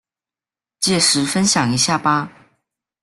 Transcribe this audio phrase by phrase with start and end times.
[0.79, 2.31] 届时分享一下吧